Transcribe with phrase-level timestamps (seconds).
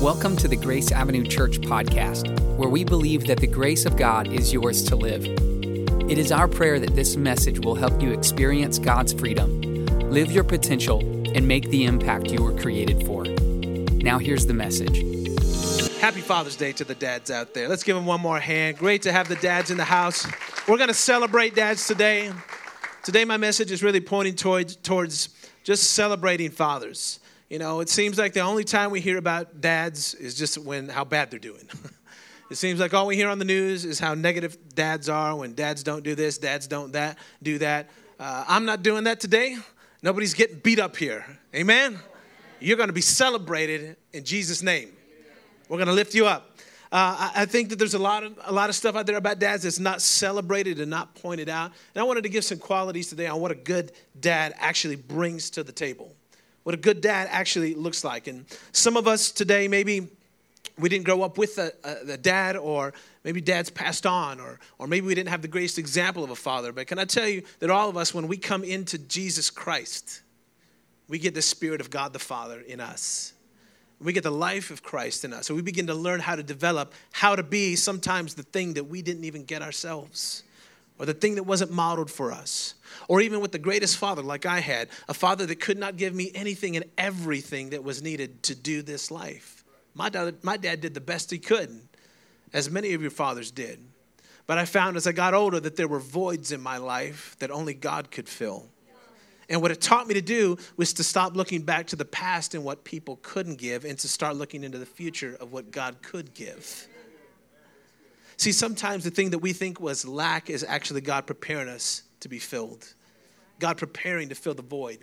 [0.00, 2.28] Welcome to the Grace Avenue Church podcast,
[2.58, 5.24] where we believe that the grace of God is yours to live.
[5.24, 9.58] It is our prayer that this message will help you experience God's freedom,
[10.10, 11.00] live your potential,
[11.34, 13.24] and make the impact you were created for.
[13.24, 14.98] Now, here's the message.
[15.98, 17.66] Happy Father's Day to the dads out there.
[17.66, 18.76] Let's give them one more hand.
[18.76, 20.26] Great to have the dads in the house.
[20.68, 22.30] We're going to celebrate dads today.
[23.02, 25.30] Today, my message is really pointing towards, towards
[25.64, 27.18] just celebrating fathers.
[27.48, 30.88] You know, it seems like the only time we hear about dads is just when
[30.88, 31.68] how bad they're doing.
[32.50, 35.54] it seems like all we hear on the news is how negative dads are when
[35.54, 37.88] dads don't do this, dads don't that, do that.
[38.18, 39.56] Uh, I'm not doing that today.
[40.02, 41.24] Nobody's getting beat up here.
[41.54, 42.00] Amen.
[42.58, 44.90] You're going to be celebrated in Jesus' name.
[45.68, 46.50] We're going to lift you up.
[46.90, 49.16] Uh, I, I think that there's a lot of a lot of stuff out there
[49.16, 51.72] about dads that's not celebrated and not pointed out.
[51.94, 55.50] And I wanted to give some qualities today on what a good dad actually brings
[55.50, 56.12] to the table
[56.66, 58.26] what a good dad actually looks like.
[58.26, 60.08] And some of us today, maybe
[60.76, 62.92] we didn't grow up with a, a, a, dad, or
[63.22, 66.34] maybe dad's passed on, or, or maybe we didn't have the greatest example of a
[66.34, 66.72] father.
[66.72, 70.22] But can I tell you that all of us, when we come into Jesus Christ,
[71.06, 73.32] we get the Spirit of God the Father in us.
[74.00, 75.46] We get the life of Christ in us.
[75.46, 78.88] So we begin to learn how to develop, how to be sometimes the thing that
[78.88, 80.42] we didn't even get ourselves
[80.98, 82.74] or the thing that wasn't modeled for us.
[83.08, 86.14] Or even with the greatest father, like I had, a father that could not give
[86.14, 89.64] me anything and everything that was needed to do this life.
[89.94, 91.80] My dad, my dad did the best he could,
[92.52, 93.80] as many of your fathers did.
[94.46, 97.50] But I found as I got older that there were voids in my life that
[97.50, 98.66] only God could fill.
[99.48, 102.54] And what it taught me to do was to stop looking back to the past
[102.54, 106.02] and what people couldn't give and to start looking into the future of what God
[106.02, 106.88] could give.
[108.46, 112.28] See, sometimes the thing that we think was lack is actually God preparing us to
[112.28, 112.94] be filled.
[113.58, 114.98] God preparing to fill the void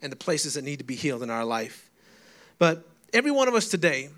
[0.00, 1.90] and the places that need to be healed in our life.
[2.60, 4.10] But every one of us today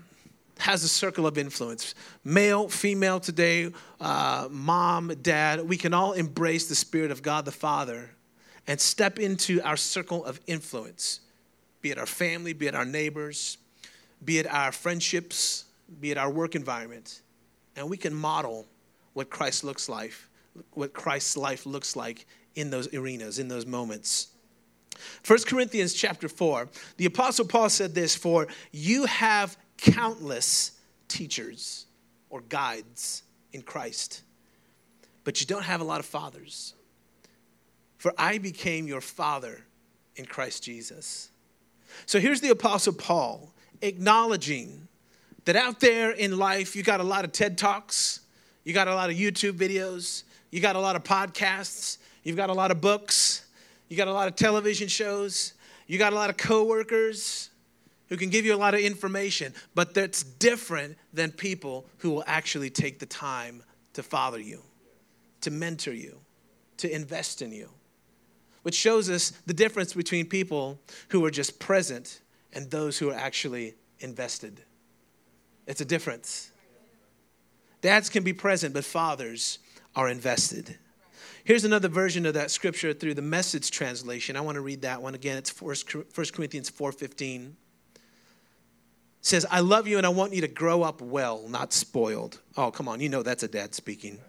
[0.59, 5.67] has a circle of influence male, female today, uh, mom, dad.
[5.67, 8.11] We can all embrace the Spirit of God the Father
[8.67, 11.19] and step into our circle of influence,
[11.81, 13.57] be it our family, be it our neighbors,
[14.23, 15.65] be it our friendships,
[15.99, 17.21] be it our work environment
[17.75, 18.65] and we can model
[19.13, 20.13] what Christ looks like,
[20.71, 22.25] what Christ's life looks like
[22.55, 24.27] in those arenas, in those moments.
[25.27, 30.71] 1 Corinthians chapter 4, the Apostle Paul said this For you have countless
[31.07, 31.85] teachers
[32.29, 34.21] or guides in Christ,
[35.23, 36.73] but you don't have a lot of fathers.
[37.97, 39.61] For I became your father
[40.15, 41.29] in Christ Jesus.
[42.05, 44.87] So here's the Apostle Paul acknowledging
[45.45, 48.21] that out there in life, you got a lot of TED Talks,
[48.63, 52.49] you got a lot of YouTube videos, you got a lot of podcasts, you've got
[52.49, 53.45] a lot of books,
[53.87, 55.53] you got a lot of television shows,
[55.87, 57.49] you got a lot of coworkers
[58.09, 62.23] who can give you a lot of information, but that's different than people who will
[62.27, 63.63] actually take the time
[63.93, 64.61] to father you,
[65.41, 66.19] to mentor you,
[66.77, 67.69] to invest in you.
[68.63, 70.79] Which shows us the difference between people
[71.09, 72.21] who are just present
[72.53, 74.61] and those who are actually invested.
[75.67, 76.51] It's a difference.
[77.81, 79.59] Dads can be present, but fathers
[79.95, 80.77] are invested.
[81.43, 84.35] Here's another version of that scripture through the message translation.
[84.35, 85.37] I want to read that one again.
[85.37, 87.55] It's 1 Corinthians 4:15.
[87.93, 88.01] It
[89.21, 92.71] says, "I love you and I want you to grow up well, not spoiled." Oh,
[92.71, 94.19] come on, you know that's a dad speaking.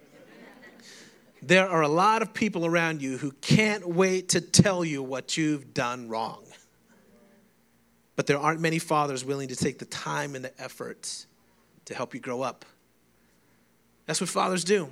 [1.42, 5.38] there are a lot of people around you who can't wait to tell you what
[5.38, 6.44] you've done wrong.
[8.16, 11.26] But there aren't many fathers willing to take the time and the effort
[11.84, 12.64] to help you grow up.
[14.06, 14.88] That's what fathers do.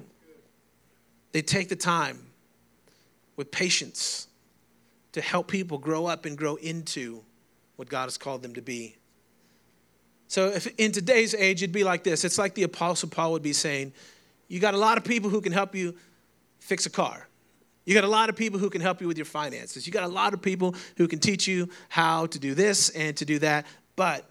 [1.33, 2.19] They take the time
[3.37, 4.29] with patience
[5.13, 7.23] to help people grow up and grow into
[7.77, 8.97] what God has called them to be.
[10.29, 13.43] So, if in today's age, it'd be like this it's like the Apostle Paul would
[13.43, 13.93] be saying,
[14.49, 15.95] You got a lot of people who can help you
[16.59, 17.29] fix a car.
[17.85, 19.87] You got a lot of people who can help you with your finances.
[19.87, 23.17] You got a lot of people who can teach you how to do this and
[23.19, 24.29] to do that, but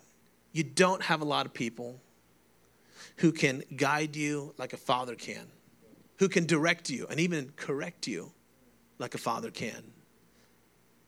[0.51, 1.99] you don't have a lot of people
[3.17, 5.45] who can guide you like a father can,
[6.17, 8.31] who can direct you and even correct you
[8.97, 9.83] like a father can.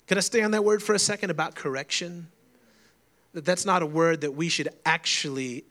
[0.07, 2.27] Can I stay on that word for a second about correction?
[3.33, 5.65] That's not a word that we should actually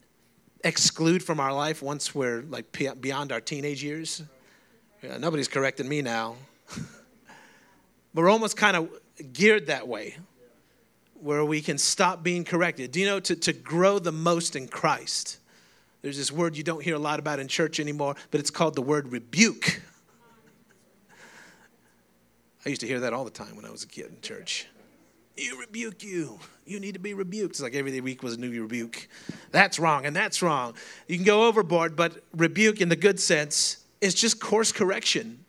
[0.64, 4.22] exclude from our life once we're like beyond our teenage years.
[5.02, 6.36] Yeah, nobody's correcting me now.
[8.14, 8.88] We're almost kind of
[9.32, 10.16] geared that way
[11.20, 12.92] where we can stop being corrected.
[12.92, 15.38] Do you know to, to grow the most in Christ?
[16.02, 18.74] There's this word you don't hear a lot about in church anymore, but it's called
[18.74, 19.80] the word rebuke.
[22.66, 24.66] I used to hear that all the time when I was a kid in church.
[25.36, 26.38] You rebuke you.
[26.66, 27.52] You need to be rebuked.
[27.52, 29.08] It's like every week was a new rebuke.
[29.50, 30.74] That's wrong and that's wrong.
[31.08, 35.43] You can go overboard, but rebuke in the good sense is just course correction.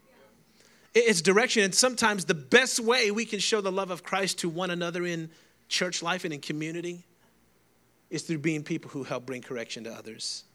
[0.95, 1.63] It's direction.
[1.63, 5.05] And sometimes the best way we can show the love of Christ to one another
[5.05, 5.29] in
[5.67, 7.03] church life and in community
[8.09, 10.45] is through being people who help bring correction to others,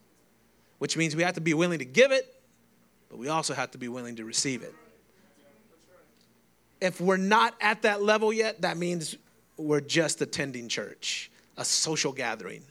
[0.78, 2.40] which means we have to be willing to give it,
[3.10, 4.74] but we also have to be willing to receive it.
[6.80, 9.16] If we're not at that level yet, that means
[9.58, 12.62] we're just attending church, a social gathering.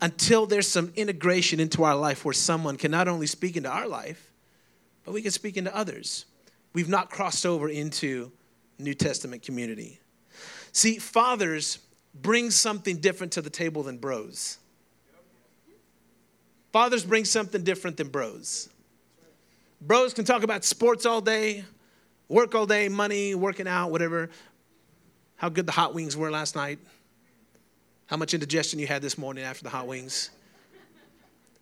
[0.00, 3.86] Until there's some integration into our life where someone can not only speak into our
[3.86, 4.32] life,
[5.04, 6.24] but we can speak into others.
[6.76, 8.30] We've not crossed over into
[8.78, 9.98] New Testament community.
[10.72, 11.78] See, fathers
[12.14, 14.58] bring something different to the table than bros.
[16.74, 18.68] Fathers bring something different than bros.
[19.80, 21.64] Bros can talk about sports all day,
[22.28, 24.28] work all day, money, working out, whatever.
[25.36, 26.78] How good the hot wings were last night.
[28.04, 30.28] How much indigestion you had this morning after the hot wings.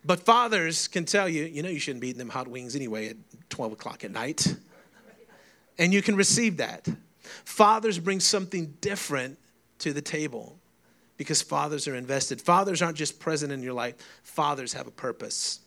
[0.05, 3.11] But fathers can tell you, you know, you shouldn't be eating them hot wings anyway
[3.11, 3.17] at
[3.51, 4.57] 12 o'clock at night.
[5.79, 6.89] And you can receive that.
[7.45, 9.39] Fathers bring something different
[9.79, 10.59] to the table
[11.17, 12.41] because fathers are invested.
[12.41, 15.61] Fathers aren't just present in your life, fathers have a purpose.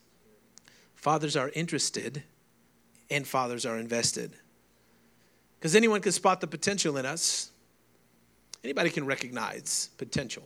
[0.95, 2.23] Fathers are interested
[3.09, 4.33] and fathers are invested.
[5.59, 7.51] Because anyone can spot the potential in us,
[8.63, 10.43] anybody can recognize potential.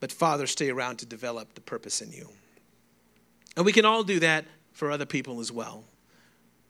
[0.00, 2.28] But fathers stay around to develop the purpose in you.
[3.56, 5.84] And we can all do that for other people as well.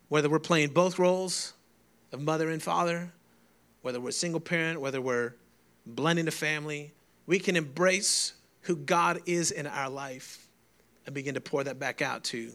[0.09, 1.55] Whether we're playing both roles
[2.13, 3.13] of mother and father,
[3.83, 5.35] whether we're single parent, whether we're
[5.87, 6.93] blending a family,
[7.27, 10.47] we can embrace who God is in our life
[11.07, 12.51] and begin to pour that back out to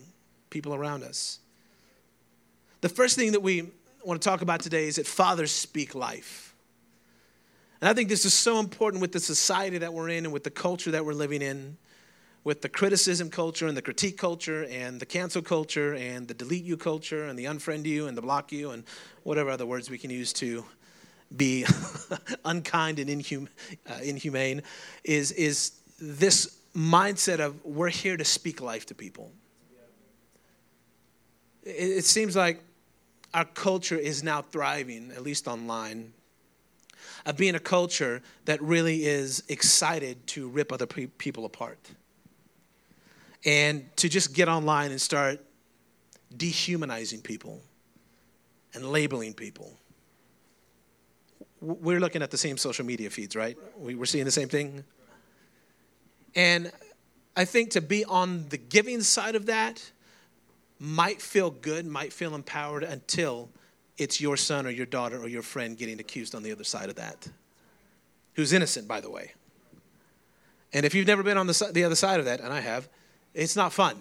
[0.49, 1.39] people around us.
[2.81, 3.71] The first thing that we
[4.03, 6.55] want to talk about today is that fathers speak life.
[7.81, 10.43] And I think this is so important with the society that we're in and with
[10.43, 11.77] the culture that we're living in,
[12.43, 16.63] with the criticism culture and the critique culture and the cancel culture and the delete
[16.63, 18.83] you culture and the unfriend you and the block you and
[19.23, 20.63] whatever other words we can use to
[21.35, 21.65] be
[22.45, 23.47] unkind and inhum,
[23.89, 24.61] uh, inhumane,
[25.03, 29.31] is, is this mindset of we're here to speak life to people.
[31.63, 32.63] It, it seems like
[33.33, 36.13] our culture is now thriving, at least online,
[37.25, 41.77] of being a culture that really is excited to rip other pe- people apart
[43.45, 45.39] and to just get online and start
[46.35, 47.61] dehumanizing people
[48.73, 49.73] and labeling people.
[51.61, 53.57] We're looking at the same social media feeds, right?
[53.77, 54.83] We're seeing the same thing.
[56.35, 56.71] And
[57.35, 59.91] I think to be on the giving side of that
[60.79, 63.49] might feel good, might feel empowered until
[63.97, 66.89] it's your son or your daughter or your friend getting accused on the other side
[66.89, 67.27] of that,
[68.33, 69.33] who's innocent, by the way.
[70.71, 72.87] And if you've never been on the, the other side of that, and I have,
[73.33, 73.97] it's not fun.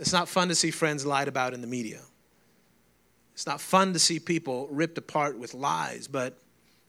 [0.00, 2.00] It's not fun to see friends lied about in the media.
[3.34, 6.38] It's not fun to see people ripped apart with lies, but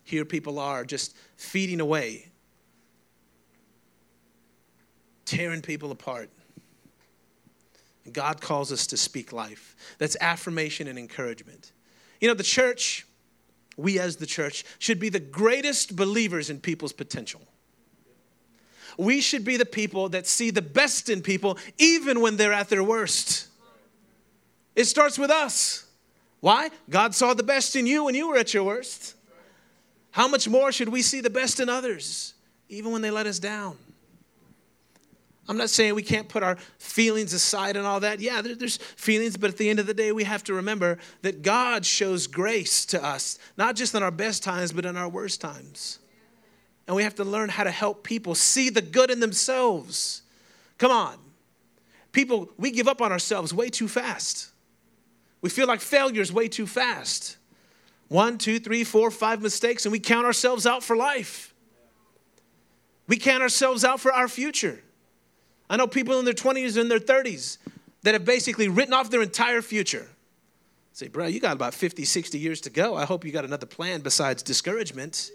[0.04, 2.28] here people are just feeding away,
[5.26, 6.30] tearing people apart.
[8.12, 9.76] God calls us to speak life.
[10.00, 11.72] That's affirmation and encouragement.
[12.20, 13.06] You know, the church,
[13.78, 17.42] we as the church, should be the greatest believers in people's potential.
[19.00, 22.68] We should be the people that see the best in people, even when they're at
[22.68, 23.48] their worst.
[24.76, 25.86] It starts with us.
[26.42, 26.70] Why?
[26.90, 29.16] God saw the best in you when you were at your worst.
[30.12, 32.34] How much more should we see the best in others,
[32.68, 33.78] even when they let us down?
[35.48, 38.20] I'm not saying we can't put our feelings aside and all that.
[38.20, 41.42] Yeah, there's feelings, but at the end of the day, we have to remember that
[41.42, 45.40] God shows grace to us, not just in our best times, but in our worst
[45.40, 46.00] times.
[46.90, 50.24] And we have to learn how to help people see the good in themselves.
[50.80, 51.20] Come on.
[52.12, 54.50] People, we give up on ourselves way too fast.
[55.40, 57.38] We feel like failures way too fast.
[58.08, 61.54] One, two, three, four, five mistakes, and we count ourselves out for life.
[63.08, 64.82] We count ourselves out for our future.
[65.70, 67.60] I know people in their 20s and their 30s
[68.02, 70.08] that have basically written off their entire future.
[70.94, 72.96] say, bro, you got about 50, 60 years to go.
[72.96, 75.30] I hope you got another plan besides discouragement.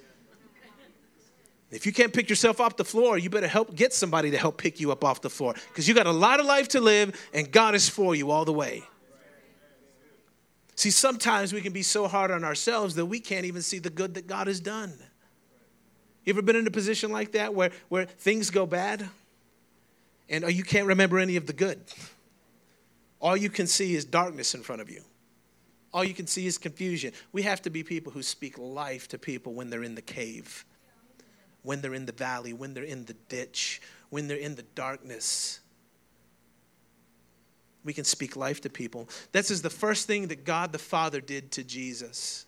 [1.71, 4.59] If you can't pick yourself off the floor, you better help get somebody to help
[4.59, 7.19] pick you up off the floor because you got a lot of life to live
[7.33, 8.83] and God is for you all the way.
[10.77, 13.91] See, sometimes we can be so hard on ourselves that we can't even see the
[13.91, 14.93] good that God has done.
[16.25, 19.09] You ever been in a position like that where, where things go bad?
[20.29, 21.81] and uh, you can't remember any of the good.
[23.21, 25.03] All you can see is darkness in front of you.
[25.93, 27.13] all you can see is confusion.
[27.33, 30.65] We have to be people who speak life to people when they're in the cave,
[31.65, 35.59] when they're in the valley, when they're in the ditch, when they're in the darkness.
[37.83, 39.09] We can speak life to people.
[39.33, 42.47] This is the first thing that God the Father did to Jesus.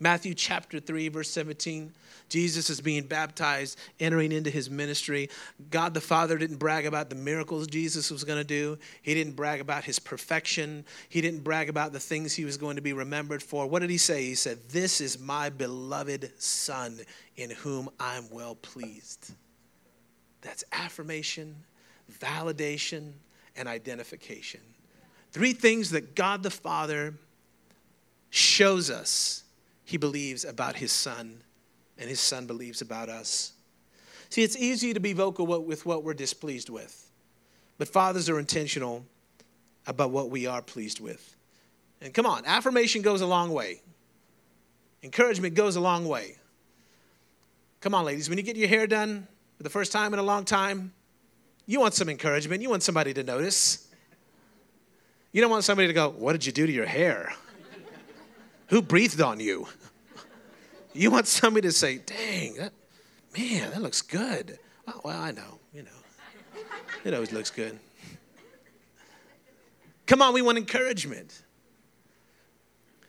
[0.00, 1.92] Matthew chapter 3, verse 17.
[2.28, 5.28] Jesus is being baptized, entering into his ministry.
[5.70, 8.78] God the Father didn't brag about the miracles Jesus was going to do.
[9.02, 10.84] He didn't brag about his perfection.
[11.08, 13.66] He didn't brag about the things he was going to be remembered for.
[13.66, 14.24] What did he say?
[14.24, 17.00] He said, This is my beloved Son
[17.36, 19.32] in whom I'm well pleased.
[20.40, 21.54] That's affirmation,
[22.20, 23.12] validation,
[23.56, 24.60] and identification.
[25.30, 27.14] Three things that God the Father
[28.30, 29.43] shows us
[29.84, 31.42] he believes about his son,
[31.98, 33.52] and his son believes about us.
[34.30, 37.10] See, it's easy to be vocal with what we're displeased with,
[37.78, 39.04] but fathers are intentional
[39.86, 41.36] about what we are pleased with.
[42.00, 43.80] And come on, affirmation goes a long way,
[45.02, 46.36] encouragement goes a long way.
[47.80, 50.22] Come on, ladies, when you get your hair done for the first time in a
[50.22, 50.94] long time,
[51.66, 52.62] you want some encouragement.
[52.62, 53.88] You want somebody to notice.
[55.32, 57.32] You don't want somebody to go, What did you do to your hair?
[58.74, 59.68] Who breathed on you?
[60.96, 62.72] You want somebody to say, dang, that,
[63.36, 64.60] man, that looks good.
[64.86, 66.60] Well, well, I know, you know.
[67.02, 67.76] It always looks good.
[70.06, 71.42] Come on, we want encouragement.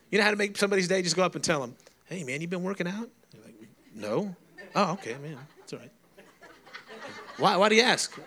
[0.10, 1.04] You know how to make somebody's day?
[1.04, 3.08] Just go up and tell them, hey, man, you've been working out?
[3.44, 3.54] Like,
[3.94, 4.36] no.
[4.74, 5.92] Oh, okay, man, it's all right.
[7.38, 8.20] Why, why do you ask?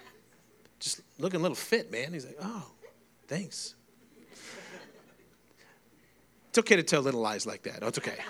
[0.78, 2.12] Just looking a little fit, man.
[2.12, 2.70] He's like, oh,
[3.26, 3.74] thanks.
[6.48, 7.80] It's okay to tell little lies like that.
[7.82, 8.16] Oh, it's okay.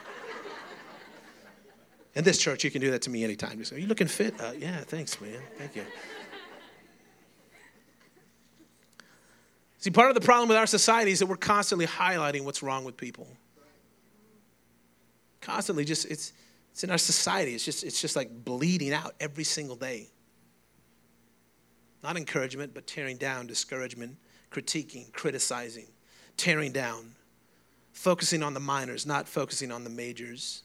[2.14, 3.58] In this church, you can do that to me anytime.
[3.58, 4.34] You say, Are you looking fit?
[4.40, 5.38] Uh, yeah, thanks, man.
[5.56, 5.84] Thank you.
[9.78, 12.84] See, part of the problem with our society is that we're constantly highlighting what's wrong
[12.84, 13.28] with people.
[15.40, 16.32] Constantly, just it's
[16.72, 17.54] it's in our society.
[17.54, 20.08] It's just it's just like bleeding out every single day.
[22.02, 24.16] Not encouragement, but tearing down, discouragement,
[24.50, 25.86] critiquing, criticizing,
[26.36, 27.14] tearing down,
[27.98, 30.62] focusing on the minors, not focusing on the majors.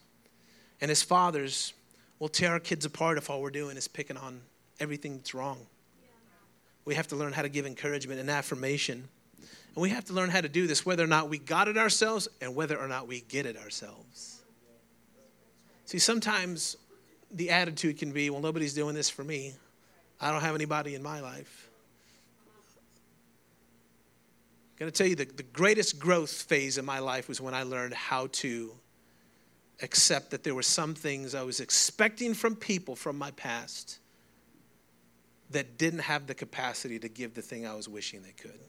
[0.80, 1.74] And as fathers,
[2.20, 4.40] we'll tear our kids apart if all we're doing is picking on
[4.80, 5.58] everything that's wrong.
[6.86, 9.08] We have to learn how to give encouragement and affirmation.
[9.40, 11.75] And we have to learn how to do this whether or not we got it
[11.75, 14.44] ourselves and whether or not we get it ourselves.
[15.86, 16.78] See, sometimes
[17.32, 19.54] the attitude can be, well, nobody's doing this for me.
[20.22, 21.68] I don't have anybody in my life.
[24.73, 27.54] I'm going to tell you the, the greatest growth phase in my life was when
[27.54, 28.74] I learned how to
[29.82, 34.00] accept that there were some things I was expecting from people from my past
[35.52, 38.60] that didn't have the capacity to give the thing I was wishing they could.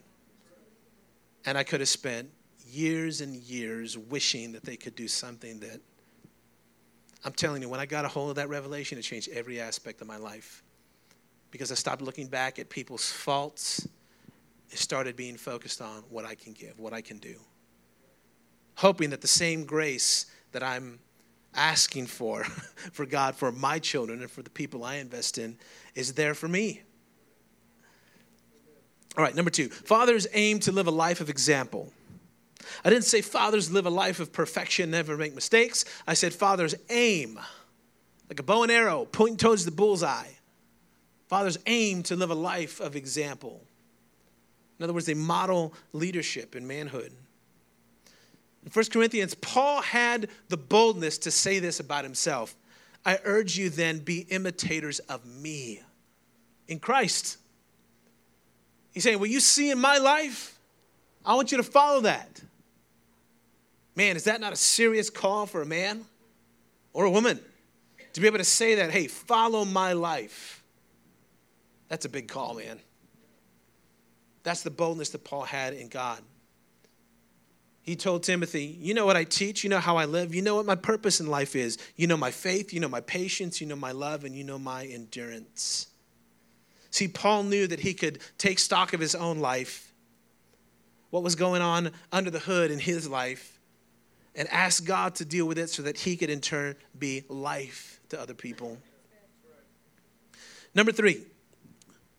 [1.47, 2.31] And I could have spent
[2.67, 5.81] years and years wishing that they could do something that
[7.25, 10.01] I'm telling you, when I got a hold of that revelation, it changed every aspect
[10.01, 10.63] of my life.
[11.51, 13.89] Because I stopped looking back at people's faults,
[14.75, 17.37] it started being focused on what I can give, what I can do.
[18.75, 20.99] Hoping that the same grace that I'm
[21.55, 22.43] asking for,
[22.93, 25.57] for God, for my children, and for the people I invest in,
[25.95, 26.83] is there for me.
[29.17, 31.93] All right, number two, fathers aim to live a life of example.
[32.85, 35.85] I didn't say fathers live a life of perfection, never make mistakes.
[36.05, 37.39] I said fathers aim,
[38.29, 40.33] like a bow and arrow, pointing towards the bullseye.
[41.29, 43.63] Fathers aim to live a life of example.
[44.79, 47.13] In other words, they model leadership and manhood.
[48.65, 52.57] In 1 Corinthians, Paul had the boldness to say this about himself
[53.07, 55.83] I urge you then, be imitators of me
[56.69, 57.37] in Christ.
[58.93, 60.59] He's saying, What you see in my life,
[61.25, 62.41] I want you to follow that.
[63.97, 66.05] Man, is that not a serious call for a man
[66.93, 67.39] or a woman
[68.13, 70.65] to be able to say that, hey, follow my life?
[71.89, 72.81] That's a big call, man.
[74.45, 76.21] That's the boldness that Paul had in God.
[77.83, 80.57] He told Timothy, You know what I teach, you know how I live, you know
[80.57, 81.77] what my purpose in life is.
[81.97, 84.59] You know my faith, you know my patience, you know my love, and you know
[84.59, 85.89] my endurance.
[86.91, 89.93] See, Paul knew that he could take stock of his own life,
[91.11, 93.59] what was going on under the hood in his life,
[94.35, 98.01] and ask God to deal with it so that he could in turn be life
[98.11, 98.79] to other people.
[100.75, 101.25] Number three,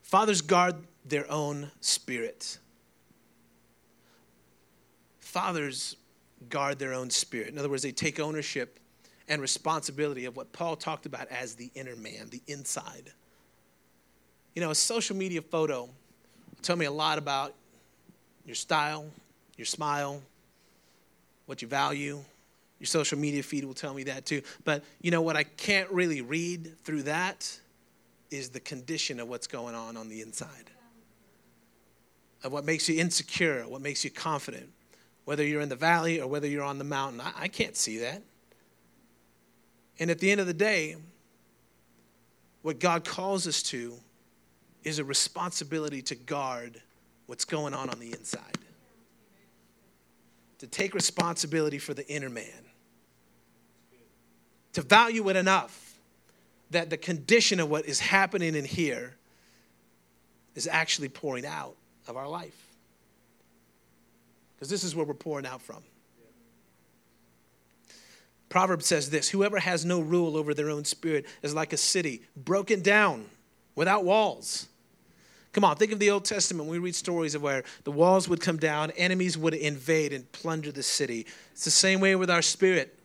[0.02, 2.58] fathers guard their own spirit
[5.36, 5.98] fathers
[6.50, 7.50] guard their own spirit.
[7.50, 8.80] In other words, they take ownership
[9.28, 13.12] and responsibility of what Paul talked about as the inner man, the inside.
[14.54, 15.92] You know, a social media photo will
[16.62, 17.54] tell me a lot about
[18.46, 19.08] your style,
[19.58, 20.22] your smile,
[21.48, 22.24] what you value.
[22.80, 24.42] Your social media feed will tell me that too.
[24.64, 27.60] But you know what I can't really read through that
[28.32, 30.72] is the condition of what's going on on the inside.
[32.46, 34.70] Of what makes you insecure, what makes you confident,
[35.26, 37.20] whether you're in the valley or whether you're on the mountain.
[37.20, 38.22] I, I can't see that.
[39.98, 40.96] And at the end of the day,
[42.62, 43.96] what God calls us to
[44.84, 46.80] is a responsibility to guard
[47.26, 48.60] what's going on on the inside,
[50.60, 52.46] to take responsibility for the inner man,
[54.74, 55.98] to value it enough
[56.70, 59.16] that the condition of what is happening in here
[60.54, 61.76] is actually pouring out
[62.08, 62.56] of our life.
[64.56, 65.84] Because this is where we're pouring out from.
[68.50, 72.22] Proverbs says this Whoever has no rule over their own spirit is like a city
[72.38, 73.26] broken down
[73.76, 74.68] without walls.
[75.52, 76.70] Come on, think of the Old Testament.
[76.70, 80.72] We read stories of where the walls would come down, enemies would invade and plunder
[80.72, 81.26] the city.
[81.54, 82.98] It's the same way with our spirit.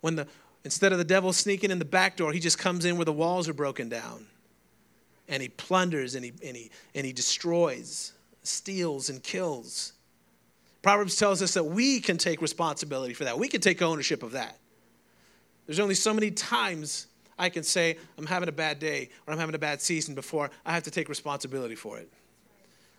[0.00, 0.26] When the
[0.66, 3.12] instead of the devil sneaking in the back door, he just comes in where the
[3.12, 4.26] walls are broken down.
[5.28, 8.12] And he plunders and he, and he, and he destroys,
[8.46, 9.92] steals, and kills.
[10.82, 13.38] Proverbs tells us that we can take responsibility for that.
[13.38, 14.58] We can take ownership of that.
[15.66, 19.38] There's only so many times I can say, I'm having a bad day or I'm
[19.38, 22.10] having a bad season before I have to take responsibility for it.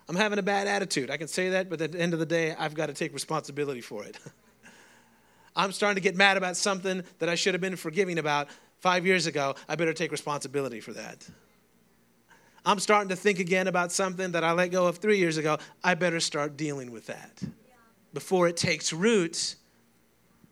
[0.10, 1.10] I'm having a bad attitude.
[1.10, 3.14] I can say that, but at the end of the day, I've got to take
[3.14, 4.18] responsibility for it.
[5.56, 8.48] I'm starting to get mad about something that I should have been forgiving about
[8.80, 9.56] five years ago.
[9.68, 11.28] I better take responsibility for that.
[12.68, 15.58] I'm starting to think again about something that I let go of three years ago.
[15.84, 17.42] I better start dealing with that
[18.14, 19.56] before it takes root.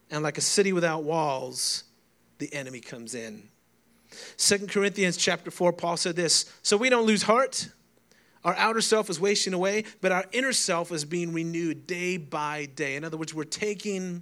[0.09, 1.83] And like a city without walls,
[2.37, 3.49] the enemy comes in
[4.37, 7.69] Second Corinthians chapter 4, Paul said this So we don't lose heart.
[8.43, 12.67] Our outer self is wasting away, but our inner self is being renewed day by
[12.75, 12.95] day.
[12.95, 14.21] In other words, we're taking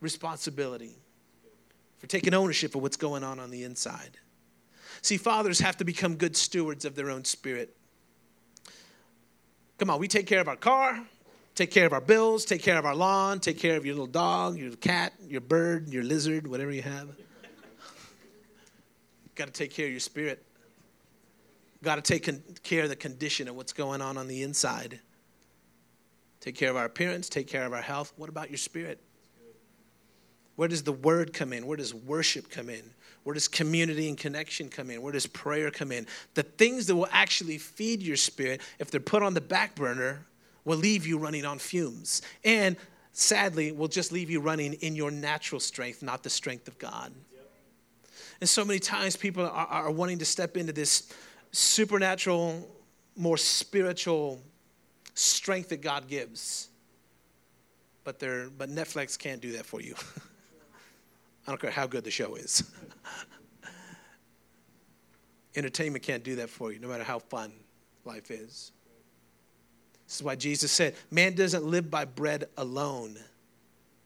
[0.00, 0.98] responsibility,
[1.96, 4.18] for taking ownership of what's going on on the inside.
[5.06, 7.76] See, fathers have to become good stewards of their own spirit.
[9.78, 11.00] Come on, we take care of our car,
[11.54, 14.08] take care of our bills, take care of our lawn, take care of your little
[14.08, 17.10] dog, your cat, your bird, your lizard, whatever you have.
[19.36, 20.44] Got to take care of your spirit.
[21.84, 24.98] Got to take con- care of the condition of what's going on on the inside.
[26.40, 28.12] Take care of our appearance, take care of our health.
[28.16, 29.00] What about your spirit?
[30.56, 31.66] Where does the word come in?
[31.66, 32.82] Where does worship come in?
[33.24, 35.02] Where does community and connection come in?
[35.02, 36.06] Where does prayer come in?
[36.34, 40.24] The things that will actually feed your spirit, if they're put on the back burner,
[40.64, 42.22] will leave you running on fumes.
[42.44, 42.76] And
[43.12, 47.12] sadly, will just leave you running in your natural strength, not the strength of God.
[48.40, 51.10] And so many times people are, are wanting to step into this
[51.52, 52.68] supernatural,
[53.16, 54.40] more spiritual
[55.14, 56.68] strength that God gives.
[58.04, 59.94] But, they're, but Netflix can't do that for you.
[61.46, 62.62] I don't care how good the show is.
[65.56, 67.52] Entertainment can't do that for you, no matter how fun
[68.04, 68.72] life is.
[70.06, 73.16] This is why Jesus said, Man doesn't live by bread alone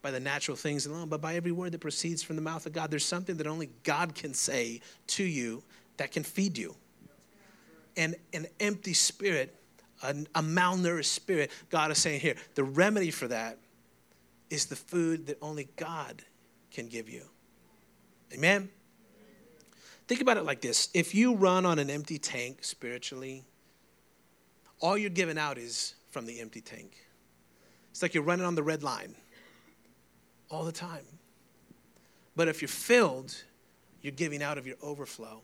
[0.03, 2.72] by the natural things alone, but by every word that proceeds from the mouth of
[2.72, 2.90] God.
[2.90, 5.62] There's something that only God can say to you
[5.98, 6.74] that can feed you.
[7.96, 9.55] And an empty spirit,
[10.03, 13.59] a, a malnourished spirit, God is saying here, the remedy for that
[14.48, 16.22] is the food that only God
[16.70, 17.22] can give you.
[18.33, 18.68] Amen?
[20.06, 23.44] Think about it like this if you run on an empty tank spiritually,
[24.80, 26.96] all you're giving out is from the empty tank.
[27.90, 29.14] It's like you're running on the red line
[30.50, 31.04] all the time.
[32.37, 33.35] But if you're filled,
[34.02, 35.42] you're giving out of your overflow.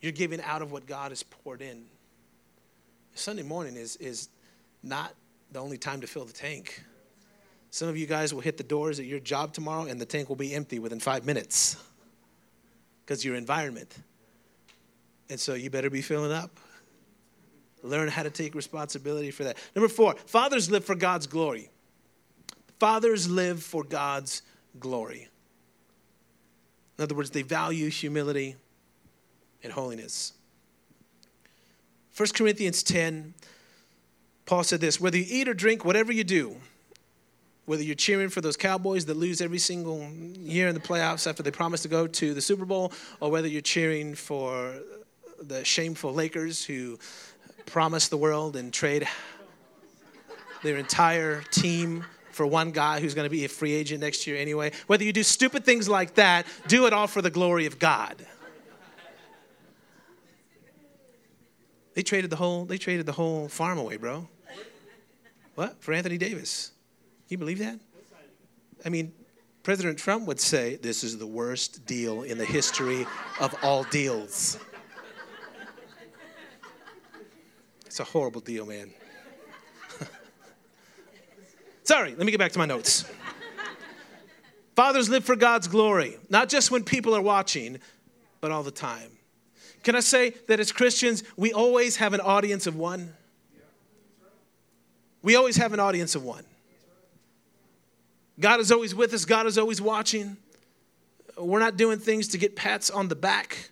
[0.00, 1.84] You're giving out of what God has poured in.
[3.14, 4.28] Sunday morning is, is
[4.82, 5.14] not
[5.52, 6.82] the only time to fill the tank.
[7.76, 10.30] Some of you guys will hit the doors at your job tomorrow and the tank
[10.30, 11.76] will be empty within five minutes
[13.04, 13.94] because your environment.
[15.28, 16.58] And so you better be filling up.
[17.82, 19.58] Learn how to take responsibility for that.
[19.74, 21.68] Number four, fathers live for God's glory.
[22.80, 24.40] Fathers live for God's
[24.80, 25.28] glory.
[26.96, 28.56] In other words, they value humility
[29.62, 30.32] and holiness.
[32.16, 33.34] 1 Corinthians 10,
[34.46, 36.56] Paul said this whether you eat or drink, whatever you do,
[37.66, 41.42] whether you're cheering for those Cowboys that lose every single year in the playoffs after
[41.42, 44.74] they promise to go to the Super Bowl, or whether you're cheering for
[45.42, 46.98] the shameful Lakers who
[47.66, 49.06] promise the world and trade
[50.62, 54.36] their entire team for one guy who's going to be a free agent next year
[54.36, 54.70] anyway.
[54.86, 58.24] Whether you do stupid things like that, do it all for the glory of God.
[61.94, 64.28] They traded the whole they traded the whole farm away, bro.
[65.54, 65.82] What?
[65.82, 66.72] For Anthony Davis.
[67.28, 67.80] You believe that?
[68.84, 69.12] I mean,
[69.62, 73.06] President Trump would say, This is the worst deal in the history
[73.40, 74.58] of all deals.
[77.84, 78.90] It's a horrible deal, man.
[81.82, 83.10] Sorry, let me get back to my notes.
[84.76, 87.78] Fathers live for God's glory, not just when people are watching,
[88.42, 89.10] but all the time.
[89.82, 93.14] Can I say that as Christians, we always have an audience of one?
[95.22, 96.44] We always have an audience of one.
[98.38, 100.36] God is always with us, God is always watching.
[101.38, 103.70] We're not doing things to get pats on the back,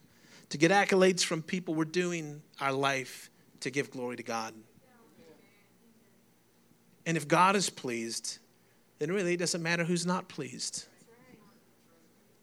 [0.50, 1.74] to get accolades from people.
[1.74, 4.55] We're doing our life to give glory to God.
[7.07, 8.38] And if God is pleased,
[8.98, 10.87] then really it doesn't matter who's not pleased.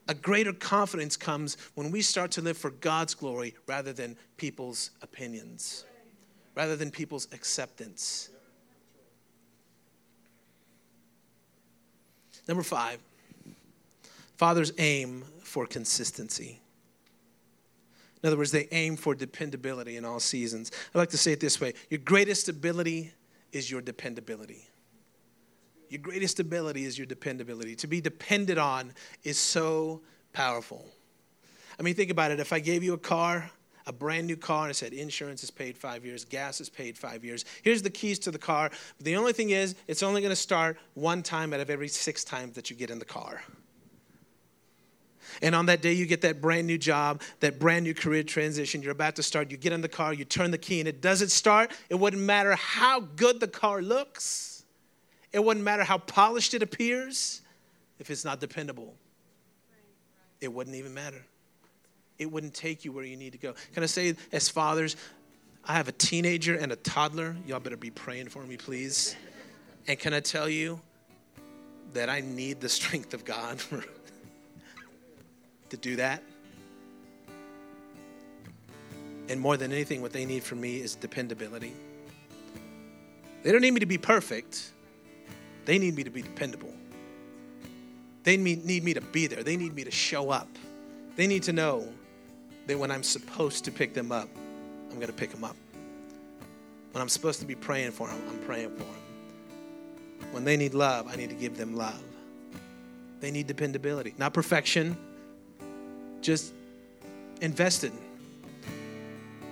[0.07, 4.91] A greater confidence comes when we start to live for God's glory rather than people's
[5.01, 5.85] opinions,
[6.55, 8.29] rather than people's acceptance.
[12.51, 12.99] Number five,
[14.35, 16.59] fathers aim for consistency.
[18.21, 20.69] In other words, they aim for dependability in all seasons.
[20.93, 23.13] I like to say it this way your greatest ability
[23.53, 24.67] is your dependability.
[25.87, 27.73] Your greatest ability is your dependability.
[27.77, 28.91] To be depended on
[29.23, 30.01] is so
[30.33, 30.85] powerful.
[31.79, 32.41] I mean, think about it.
[32.41, 33.49] If I gave you a car,
[33.85, 36.97] a brand new car, and I said insurance is paid five years, gas is paid
[36.97, 37.45] five years.
[37.63, 38.69] Here's the keys to the car.
[38.97, 41.87] But The only thing is, it's only going to start one time out of every
[41.87, 43.41] six times that you get in the car.
[45.41, 48.81] And on that day, you get that brand new job, that brand new career transition.
[48.81, 49.49] You're about to start.
[49.49, 51.71] You get in the car, you turn the key, and it doesn't start.
[51.89, 54.63] It wouldn't matter how good the car looks,
[55.31, 57.41] it wouldn't matter how polished it appears.
[57.99, 58.95] If it's not dependable,
[60.41, 61.23] it wouldn't even matter.
[62.21, 63.55] It wouldn't take you where you need to go.
[63.73, 64.95] Can I say, as fathers,
[65.65, 67.35] I have a teenager and a toddler.
[67.47, 69.15] Y'all better be praying for me, please.
[69.87, 70.79] And can I tell you
[71.93, 73.59] that I need the strength of God
[75.69, 76.21] to do that.
[79.27, 81.73] And more than anything, what they need from me is dependability.
[83.41, 84.73] They don't need me to be perfect,
[85.65, 86.71] they need me to be dependable.
[88.23, 90.47] They need me to be there, they need me to show up.
[91.15, 91.91] They need to know
[92.67, 94.29] that when I'm supposed to pick them up,
[94.89, 95.55] I'm going to pick them up.
[96.91, 100.31] When I'm supposed to be praying for them, I'm praying for them.
[100.31, 102.01] When they need love, I need to give them love.
[103.19, 104.97] They need dependability, not perfection
[106.21, 106.53] just
[107.41, 107.91] invested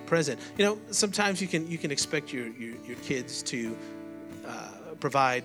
[0.05, 3.77] present you know sometimes you can you can expect your your, your kids to
[4.47, 4.69] uh,
[4.99, 5.43] provide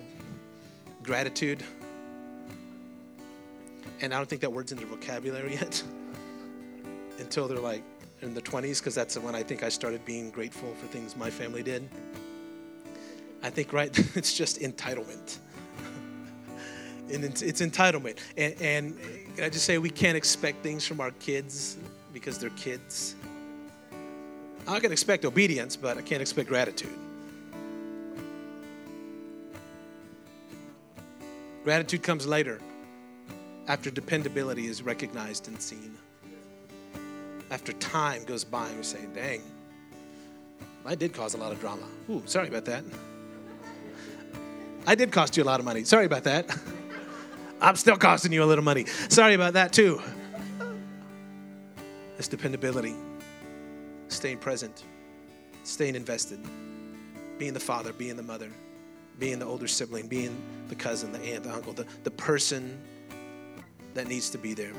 [1.02, 1.62] gratitude
[4.00, 5.82] and i don't think that word's in their vocabulary yet
[7.18, 7.82] until they're like
[8.22, 11.30] in the 20s because that's when i think i started being grateful for things my
[11.30, 11.88] family did
[13.42, 15.38] i think right it's just entitlement
[17.12, 18.98] and it's, it's entitlement and, and
[19.42, 21.76] I just say we can't expect things from our kids
[22.12, 23.16] because they're kids?
[24.66, 26.96] I can expect obedience, but I can't expect gratitude.
[31.64, 32.60] Gratitude comes later
[33.66, 35.96] after dependability is recognized and seen.
[37.54, 39.40] After time goes by and we say, dang,
[40.84, 41.86] I did cause a lot of drama.
[42.10, 42.82] Ooh, sorry about that.
[44.88, 45.84] I did cost you a lot of money.
[45.84, 46.50] Sorry about that.
[47.60, 48.86] I'm still costing you a little money.
[48.86, 50.02] Sorry about that, too.
[52.18, 52.96] It's dependability,
[54.08, 54.82] staying present,
[55.62, 56.40] staying invested,
[57.38, 58.50] being the father, being the mother,
[59.20, 60.36] being the older sibling, being
[60.66, 62.80] the cousin, the aunt, the uncle, the, the person
[63.94, 64.72] that needs to be there.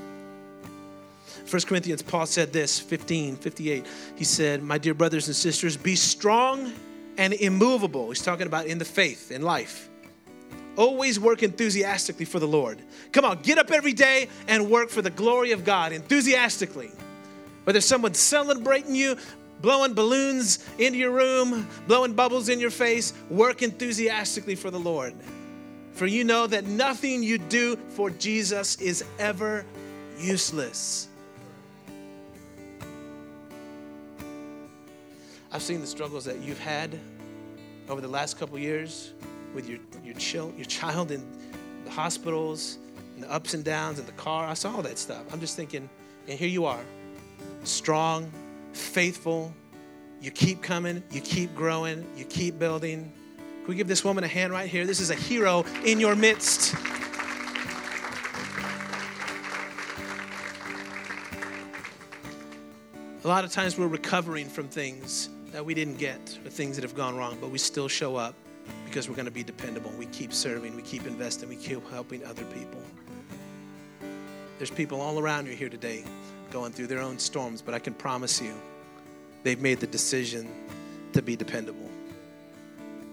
[1.50, 3.86] 1 Corinthians, Paul said this, 15, 58.
[4.16, 6.74] He said, My dear brothers and sisters, be strong
[7.18, 8.10] and immovable.
[8.10, 9.90] He's talking about in the faith, in life.
[10.76, 12.82] Always work enthusiastically for the Lord.
[13.12, 16.92] Come on, get up every day and work for the glory of God enthusiastically.
[17.64, 19.18] Whether someone's celebrating you,
[19.62, 25.16] blowing balloons into your room, blowing bubbles in your face, work enthusiastically for the Lord.
[25.94, 29.66] For you know that nothing you do for Jesus is ever
[30.20, 31.08] useless.
[35.56, 37.00] I've seen the struggles that you've had
[37.88, 39.14] over the last couple years
[39.54, 41.26] with your, your, child, your child in
[41.86, 42.78] the hospitals,
[43.14, 44.46] and the ups and downs in the car.
[44.46, 45.24] I saw all that stuff.
[45.32, 45.90] I'm just thinking,
[46.28, 46.84] and here you are,
[47.64, 48.30] strong,
[48.74, 49.54] faithful.
[50.20, 53.10] You keep coming, you keep growing, you keep building.
[53.38, 54.86] Can we give this woman a hand right here?
[54.86, 56.76] This is a hero in your midst.
[63.24, 66.84] A lot of times we're recovering from things that we didn't get or things that
[66.84, 68.36] have gone wrong, but we still show up
[68.84, 69.90] because we're going to be dependable.
[69.98, 72.82] We keep serving, we keep investing, we keep helping other people.
[74.58, 76.04] There's people all around you here today
[76.52, 78.54] going through their own storms, but I can promise you,
[79.44, 80.52] they've made the decision
[81.14, 81.90] to be dependable.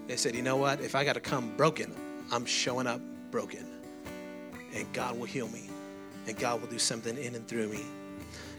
[0.09, 0.81] They said, you know what?
[0.81, 1.95] If I got to come broken,
[2.33, 3.01] I'm showing up
[3.31, 3.65] broken.
[4.75, 5.71] And God will heal me,
[6.27, 7.83] and God will do something in and through me.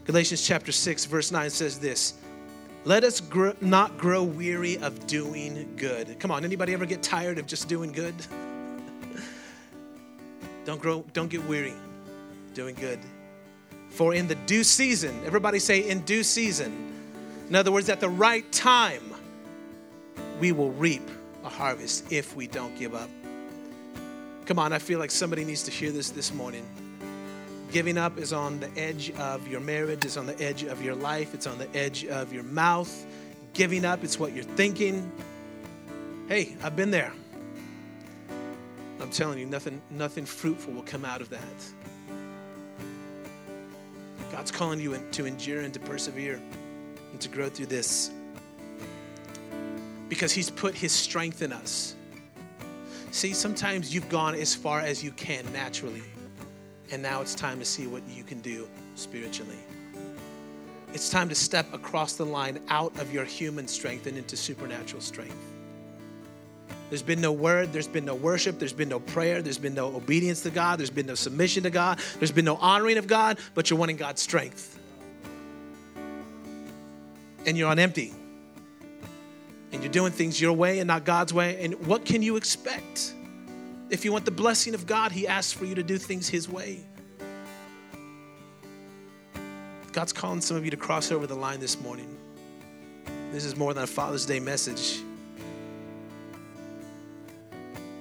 [0.06, 2.14] Galatians chapter 6, verse 9 says this
[2.84, 6.18] let us gr- not grow weary of doing good.
[6.20, 8.14] Come on, anybody ever get tired of just doing good?
[10.64, 11.74] don't grow, don't get weary
[12.52, 12.98] doing good.
[13.88, 16.92] For in the due season, everybody say in due season.
[17.48, 19.14] In other words, at the right time,
[20.40, 21.08] we will reap
[21.44, 23.08] a harvest if we don't give up.
[24.46, 26.66] Come on, I feel like somebody needs to hear this this morning.
[27.74, 30.94] Giving up is on the edge of your marriage, it's on the edge of your
[30.94, 33.04] life, it's on the edge of your mouth.
[33.52, 35.10] Giving up, it's what you're thinking.
[36.28, 37.12] Hey, I've been there.
[39.00, 41.42] I'm telling you, nothing, nothing fruitful will come out of that.
[44.30, 46.40] God's calling you to endure and to persevere
[47.10, 48.12] and to grow through this
[50.08, 51.96] because He's put His strength in us.
[53.10, 56.04] See, sometimes you've gone as far as you can naturally.
[56.90, 59.58] And now it's time to see what you can do spiritually.
[60.92, 65.02] It's time to step across the line out of your human strength and into supernatural
[65.02, 65.36] strength.
[66.88, 69.86] There's been no word, there's been no worship, there's been no prayer, there's been no
[69.96, 73.38] obedience to God, there's been no submission to God, there's been no honoring of God,
[73.54, 74.78] but you're wanting God's strength.
[77.46, 78.12] And you're on empty.
[79.72, 81.58] And you're doing things your way and not God's way.
[81.64, 83.14] And what can you expect?
[83.90, 86.48] If you want the blessing of God, He asks for you to do things His
[86.48, 86.80] way.
[89.92, 92.16] God's calling some of you to cross over the line this morning.
[93.30, 95.00] This is more than a Father's Day message.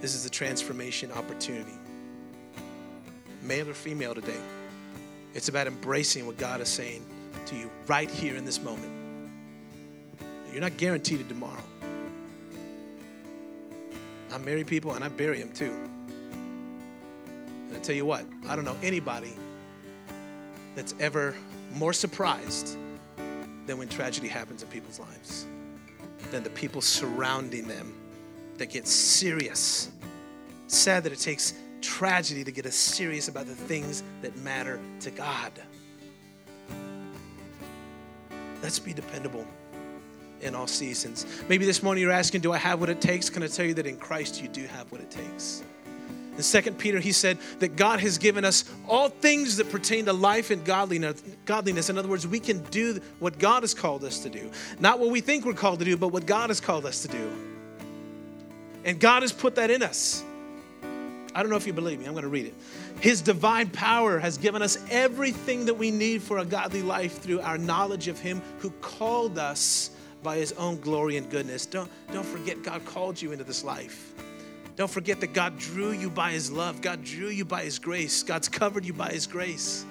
[0.02, 1.78] This is a transformation opportunity.
[3.42, 4.40] Male or female today.
[5.34, 7.06] It's about embracing what God is saying
[7.46, 8.92] to you right here in this moment.
[10.52, 11.64] You're not guaranteed it tomorrow.
[14.34, 15.74] I marry people and I bury them too.
[17.68, 19.34] And I tell you what, I don't know anybody
[20.76, 21.36] that's ever
[21.76, 22.76] more surprised
[23.68, 25.46] than when tragedy happens in people's lives,
[26.32, 27.94] than the people surrounding them
[28.58, 29.92] that get serious.
[30.66, 35.12] Sad that it takes tragedy to get us serious about the things that matter to
[35.12, 35.52] God.
[38.64, 39.46] Let's be dependable
[40.44, 41.26] in all seasons.
[41.48, 43.30] Maybe this morning you're asking, Do I have what it takes?
[43.30, 45.64] Can I tell you that in Christ you do have what it takes?
[46.38, 50.14] In 2 Peter, he said that God has given us all things that pertain to
[50.14, 51.90] life and godliness.
[51.90, 54.50] In other words, we can do what God has called us to do.
[54.80, 57.08] Not what we think we're called to do, but what God has called us to
[57.08, 57.32] do.
[58.84, 60.24] And God has put that in us.
[61.36, 62.06] I don't know if you believe me.
[62.06, 62.56] I'm going to read it.
[63.00, 67.42] His divine power has given us everything that we need for a godly life through
[67.42, 69.92] our knowledge of Him who called us
[70.24, 71.66] by his own glory and goodness.
[71.66, 74.14] Don't, don't forget God called you into this life.
[74.76, 76.82] Don't forget that God drew you by his love.
[76.82, 78.24] God drew you by his grace.
[78.24, 79.86] God's covered you by his grace.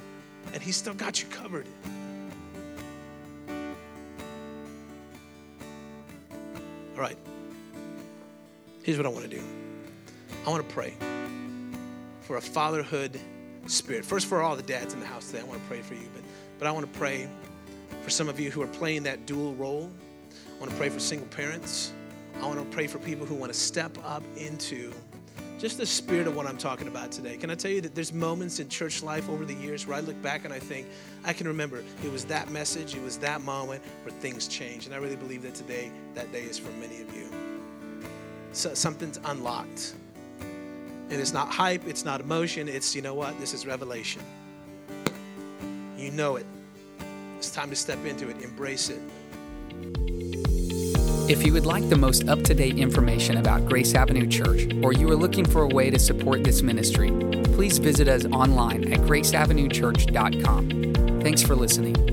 [0.53, 1.67] And he still got you covered.
[6.95, 7.17] All right.
[8.83, 9.43] Here's what I want to do
[10.45, 10.95] I want to pray
[12.23, 13.21] for a fatherhood
[13.67, 14.05] spirit.
[14.05, 16.09] First, for all the dads in the house today, I want to pray for you.
[16.13, 16.25] But,
[16.59, 17.29] but I want to pray
[18.03, 19.91] for some of you who are playing that dual role
[20.63, 21.93] want to pray for single parents.
[22.41, 24.93] I want to pray for people who want to step up into
[25.59, 27.37] just the spirit of what I'm talking about today.
[27.37, 30.01] Can I tell you that there's moments in church life over the years where I
[30.03, 30.87] look back and I think,
[31.25, 34.87] I can remember it was that message, it was that moment where things changed.
[34.87, 37.29] And I really believe that today, that day is for many of you.
[38.53, 39.95] So something's unlocked.
[40.39, 44.23] And it's not hype, it's not emotion, it's, you know what, this is revelation.
[45.97, 46.47] You know it.
[47.37, 49.01] It's time to step into it, embrace it.
[51.29, 54.93] If you would like the most up to date information about Grace Avenue Church, or
[54.93, 57.11] you are looking for a way to support this ministry,
[57.55, 61.21] please visit us online at graceavenuechurch.com.
[61.23, 62.12] Thanks for listening.